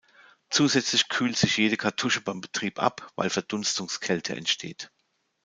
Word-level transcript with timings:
Zusätzlich 0.49 1.09
kühlt 1.09 1.37
sich 1.37 1.57
jede 1.57 1.77
Kartusche 1.77 2.21
beim 2.21 2.41
Betrieb 2.41 2.81
ab, 2.81 3.11
weil 3.15 3.29
Verdunstungskälte 3.29 4.35
entsteht. 4.35 4.91